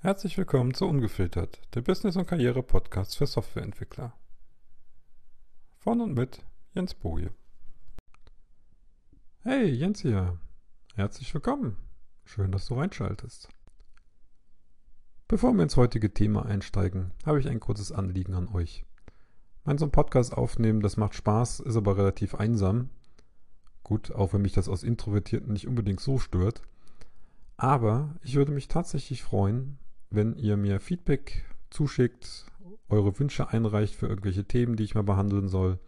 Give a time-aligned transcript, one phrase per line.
[0.00, 4.12] Herzlich willkommen zu Ungefiltert, der Business- und Karriere-Podcast für Softwareentwickler.
[5.76, 7.32] Von und mit Jens Boje.
[9.40, 10.38] Hey, Jens hier.
[10.94, 11.76] Herzlich willkommen.
[12.24, 13.48] Schön, dass du reinschaltest.
[15.26, 18.84] Bevor wir ins heutige Thema einsteigen, habe ich ein kurzes Anliegen an euch.
[19.64, 22.90] Mein so ein Podcast aufnehmen, das macht Spaß, ist aber relativ einsam.
[23.82, 26.62] Gut, auch wenn mich das aus Introvertierten nicht unbedingt so stört.
[27.56, 29.76] Aber ich würde mich tatsächlich freuen,
[30.10, 32.46] wenn ihr mir Feedback zuschickt,
[32.88, 35.78] eure Wünsche einreicht für irgendwelche Themen, die ich mal behandeln soll.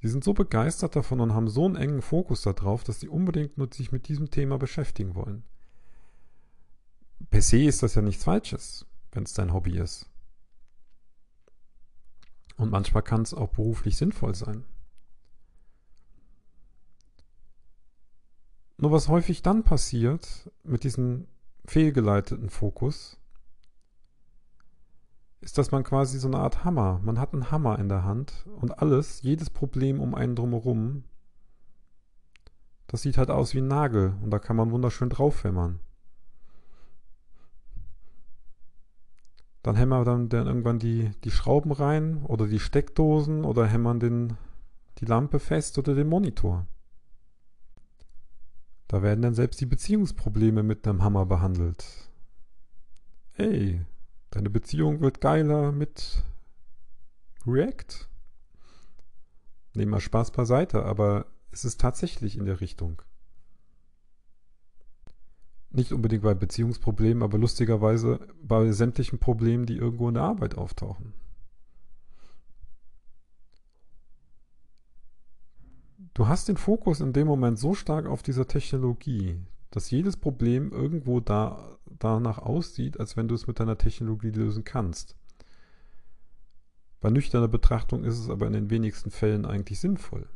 [0.00, 3.58] Sie sind so begeistert davon und haben so einen engen Fokus darauf, dass sie unbedingt
[3.58, 5.44] nur sich mit diesem Thema beschäftigen wollen.
[7.28, 10.08] Per se ist das ja nichts Falsches, wenn es dein Hobby ist.
[12.56, 14.64] Und manchmal kann es auch beruflich sinnvoll sein.
[18.80, 21.26] Nur was häufig dann passiert mit diesem
[21.66, 23.18] fehlgeleiteten Fokus,
[25.42, 28.46] ist, dass man quasi so eine Art Hammer, man hat einen Hammer in der Hand
[28.56, 31.04] und alles, jedes Problem um einen drumherum,
[32.86, 35.80] das sieht halt aus wie ein Nagel und da kann man wunderschön draufhämmern.
[39.62, 44.38] Dann hämmern dann, dann irgendwann die, die Schrauben rein oder die Steckdosen oder hämmern den,
[44.98, 46.66] die Lampe fest oder den Monitor.
[48.90, 51.86] Da werden dann selbst die Beziehungsprobleme mit einem Hammer behandelt.
[53.34, 53.86] Hey,
[54.30, 56.24] deine Beziehung wird geiler mit
[57.46, 58.08] React.
[59.74, 63.00] Nehmen wir Spaß beiseite, aber es ist tatsächlich in der Richtung.
[65.70, 71.14] Nicht unbedingt bei Beziehungsproblemen, aber lustigerweise bei sämtlichen Problemen, die irgendwo in der Arbeit auftauchen.
[76.14, 79.38] Du hast den Fokus in dem Moment so stark auf dieser Technologie,
[79.70, 84.64] dass jedes Problem irgendwo da, danach aussieht, als wenn du es mit deiner Technologie lösen
[84.64, 85.16] kannst.
[87.00, 90.28] Bei nüchterner Betrachtung ist es aber in den wenigsten Fällen eigentlich sinnvoll.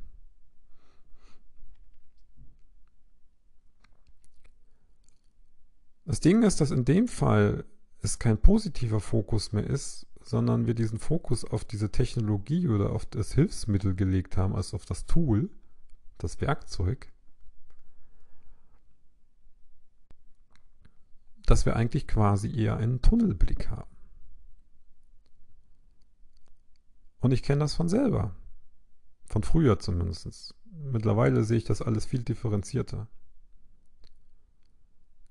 [6.06, 7.64] Das Ding ist, dass in dem Fall
[8.00, 13.04] es kein positiver Fokus mehr ist, sondern wir diesen Fokus auf diese Technologie oder auf
[13.04, 15.50] das Hilfsmittel gelegt haben, als auf das Tool
[16.16, 17.12] das Werkzeug,
[21.44, 23.90] dass wir eigentlich quasi eher einen Tunnelblick haben.
[27.20, 28.34] Und ich kenne das von selber.
[29.26, 30.54] Von früher zumindest.
[30.70, 33.08] Mittlerweile sehe ich das alles viel differenzierter.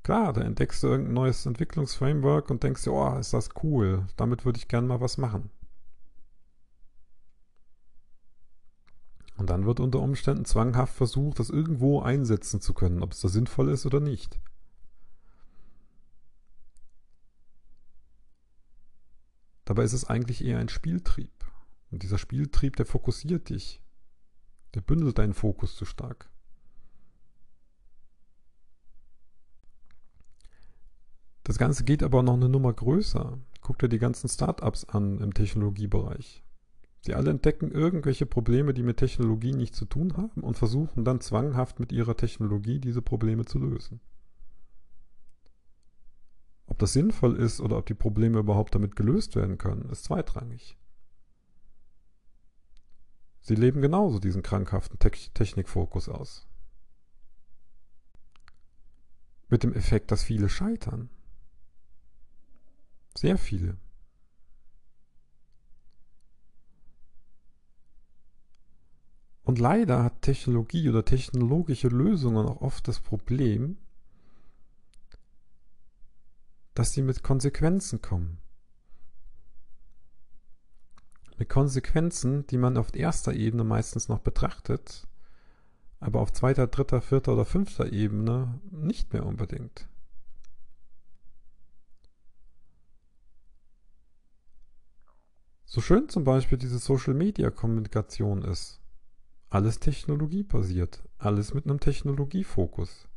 [0.04, 4.44] Klar, da entdeckst du irgendein neues Entwicklungsframework und denkst dir, oh, ist das cool, damit
[4.44, 5.50] würde ich gern mal was machen.
[9.38, 13.30] Und dann wird unter Umständen zwanghaft versucht, das irgendwo einsetzen zu können, ob es da
[13.30, 14.40] sinnvoll ist oder nicht.
[19.66, 21.32] Dabei ist es eigentlich eher ein Spieltrieb.
[21.92, 23.82] Und dieser Spieltrieb, der fokussiert dich.
[24.74, 26.30] Der bündelt deinen Fokus zu stark.
[31.54, 33.38] Das Ganze geht aber noch eine Nummer größer.
[33.62, 36.44] Guck dir die ganzen Startups an im Technologiebereich.
[37.02, 41.22] Sie alle entdecken irgendwelche Probleme, die mit Technologie nichts zu tun haben und versuchen dann
[41.22, 44.00] zwanghaft mit ihrer Technologie diese Probleme zu lösen.
[46.80, 50.76] das sinnvoll ist oder ob die Probleme überhaupt damit gelöst werden können, ist zweitrangig.
[53.42, 56.48] Sie leben genauso diesen krankhaften Te Technikfokus aus.
[59.50, 61.12] Mit dem Effekt, dass viele scheitern.
[63.16, 63.78] Sehr viele.
[69.44, 73.78] Und leider hat Technologie oder technologische Lösungen auch oft das Problem,
[76.74, 78.40] dass sie mit Konsequenzen kommen.
[81.38, 85.08] Mit Konsequenzen, die man auf erster Ebene meistens noch betrachtet,
[86.00, 89.88] aber auf zweiter, dritter, vierter oder fünfter Ebene nicht mehr unbedingt.
[95.74, 98.80] So schön zum Beispiel diese Social-Media-Kommunikation ist.
[99.50, 103.08] Alles technologiebasiert, alles mit einem Technologiefokus.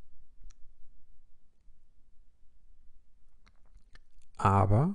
[4.39, 4.95] Aber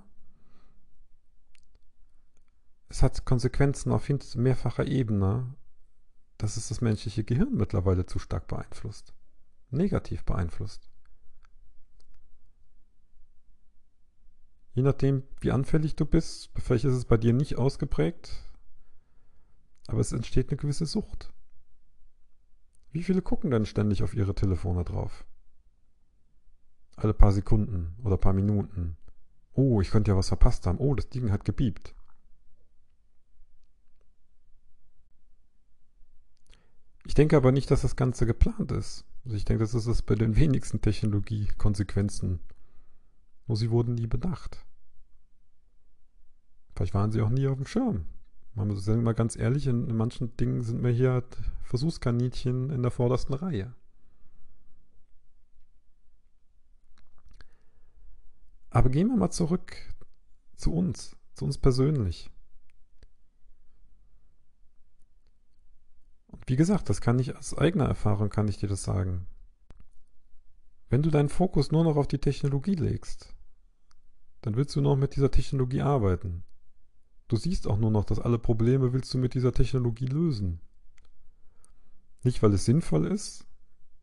[2.89, 5.53] es hat Konsequenzen auf mehrfacher Ebene,
[6.39, 9.13] dass es das menschliche Gehirn mittlerweile zu stark beeinflusst.
[9.69, 10.90] Negativ beeinflusst.
[14.73, 18.31] Je nachdem, wie anfällig du bist, vielleicht ist es bei dir nicht ausgeprägt,
[19.87, 21.33] aber es entsteht eine gewisse Sucht.
[22.91, 25.25] Wie viele gucken denn ständig auf ihre Telefone drauf?
[26.95, 28.97] Alle paar Sekunden oder paar Minuten.
[29.53, 30.77] Oh, ich könnte ja was verpasst haben.
[30.77, 31.95] Oh, das Ding hat gebiebt.
[37.05, 39.05] Ich denke aber nicht, dass das Ganze geplant ist.
[39.25, 42.39] Also ich denke, das ist es bei den wenigsten Technologiekonsequenzen.
[43.51, 44.65] Nur sie wurden nie bedacht.
[46.73, 48.05] Vielleicht waren sie auch nie auf dem Schirm.
[48.53, 51.25] Man sind mal ganz ehrlich, in, in manchen Dingen sind wir hier
[51.63, 53.75] Versuchskaninchen in der vordersten Reihe.
[58.69, 59.75] Aber gehen wir mal zurück
[60.55, 62.31] zu uns, zu uns persönlich.
[66.27, 69.27] Und wie gesagt, das kann ich aus eigener Erfahrung, kann ich dir das sagen.
[70.87, 73.35] Wenn du deinen Fokus nur noch auf die Technologie legst,
[74.41, 76.43] dann willst du noch mit dieser Technologie arbeiten.
[77.27, 80.59] Du siehst auch nur noch, dass alle Probleme willst du mit dieser Technologie lösen.
[82.23, 83.47] Nicht, weil es sinnvoll ist,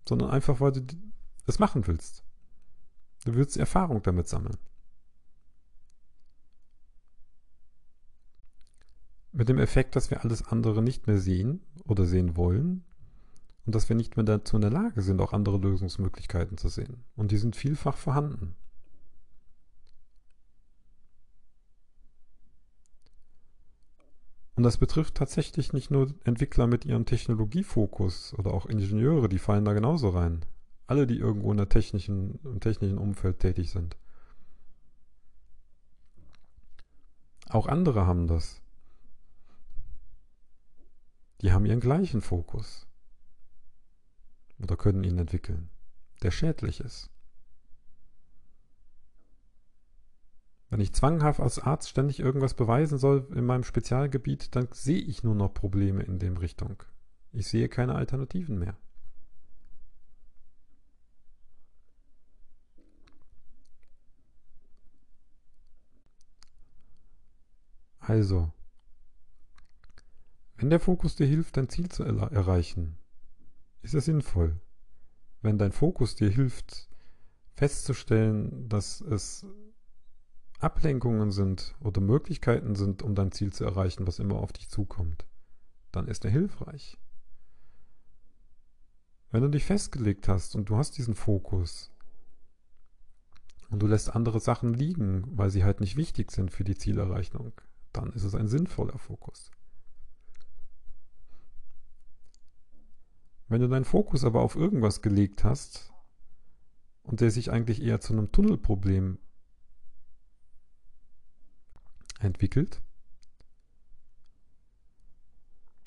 [0.09, 0.83] sondern einfach, weil du
[1.47, 2.25] es machen willst.
[3.25, 4.57] Du willst Erfahrung damit sammeln.
[9.33, 12.85] Mit dem Effekt, dass wir alles andere nicht mehr sehen oder sehen wollen
[13.67, 17.05] und dass wir nicht mehr dazu in der Lage sind, auch andere Lösungsmöglichkeiten zu sehen.
[17.15, 18.57] Und die sind vielfach vorhanden.
[24.59, 29.65] Und das betrifft tatsächlich nicht nur Entwickler mit ihrem Technologiefokus oder auch Ingenieure, die fallen
[29.65, 30.45] da genauso rein.
[30.89, 33.97] Alle, die irgendwo in der technischen, im technischen Umfeld tätig sind.
[37.49, 38.61] Auch andere haben das.
[41.41, 42.89] Die haben ihren gleichen Fokus.
[44.61, 45.71] Oder können ihn entwickeln,
[46.25, 47.11] der schädlich ist.
[50.71, 55.23] Wenn ich zwanghaft als Arzt ständig irgendwas beweisen soll in meinem Spezialgebiet, dann sehe ich
[55.23, 56.83] nur noch Probleme in dem Richtung.
[57.33, 58.77] Ich sehe keine Alternativen mehr.
[68.01, 68.51] Also,
[70.57, 72.99] wenn der Fokus dir hilft, dein Ziel zu er erreichen,
[73.83, 74.61] ist es sinnvoll.
[75.43, 76.89] Wenn dein Fokus dir hilft,
[77.53, 79.47] festzustellen, dass es
[80.59, 85.27] Ablenkungen sind oder Möglichkeiten sind, um dein Ziel zu erreichen, was immer auf dich zukommt,
[85.93, 86.99] dann ist er hilfreich.
[89.31, 91.93] Wenn du dich festgelegt hast und du hast diesen Fokus
[93.71, 97.53] und du lässt andere Sachen liegen, weil sie halt nicht wichtig sind für die Zielerreichung,
[97.93, 99.51] dann ist es ein sinnvoller Fokus.
[103.49, 105.93] Wenn du deinen Fokus aber auf irgendwas gelegt hast
[107.03, 109.19] und der sich eigentlich eher zu einem Tunnelproblem
[112.19, 112.83] entwickelt,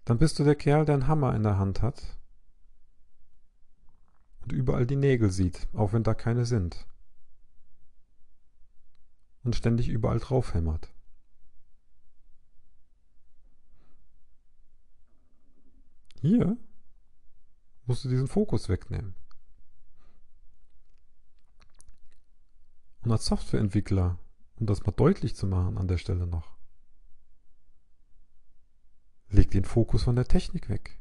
[0.06, 2.18] dann bist du der Kerl, der einen Hammer in der Hand hat
[4.42, 6.88] und überall die Nägel sieht, auch wenn da keine sind.
[9.44, 10.94] Und ständig überall draufhämmert.
[16.20, 16.58] Hier
[17.86, 19.16] musst du diesen Fokus wegnehmen.
[23.02, 24.20] Und als Softwareentwickler
[24.62, 26.56] um das mal deutlich zu machen an der Stelle noch.
[29.30, 31.00] Leg den Fokus von der Technik weg.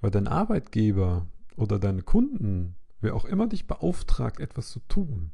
[0.00, 5.30] Weil dein Arbeitgeber oder deine Kunden, wer auch immer dich beauftragt, etwas zu tun,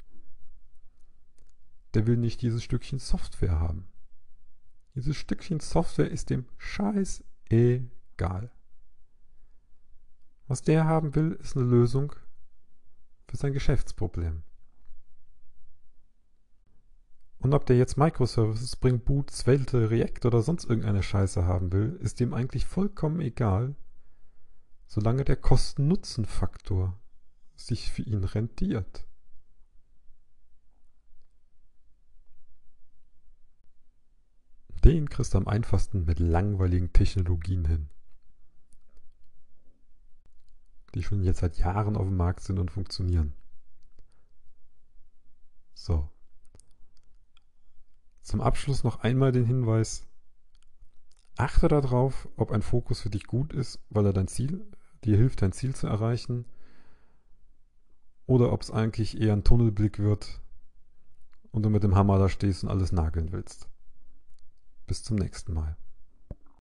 [1.95, 3.89] der will nicht dieses Stückchen Software haben.
[4.95, 8.53] Dieses Stückchen Software ist dem Scheiß egal.
[10.49, 12.15] Was der haben will, ist eine Lösung
[13.27, 14.43] für sein Geschäftsproblem.
[17.41, 21.99] Und ob der jetzt Microservices, Spring Boot, Svelte, React oder sonst irgendeine Scheiße haben will,
[22.01, 23.75] ist dem eigentlich vollkommen egal,
[24.87, 26.99] solange der Kosten-Nutzen-Faktor
[27.57, 29.07] sich für ihn rentiert.
[34.85, 37.89] Den kriegst du am einfachsten mit langweiligen Technologien hin.
[40.95, 43.33] Die schon jetzt seit Jahren auf dem Markt sind und funktionieren.
[45.73, 46.11] So.
[48.31, 50.07] Zum Abschluss noch einmal den Hinweis.
[51.37, 54.65] Achte darauf, ob ein Fokus für dich gut ist, weil er dein Ziel,
[55.03, 56.45] dir hilft, dein Ziel zu erreichen,
[58.27, 60.41] oder ob es eigentlich eher ein Tunnelblick wird
[61.51, 63.69] und du mit dem Hammer da stehst und alles nageln willst.
[64.87, 65.77] Bis zum nächsten Mal.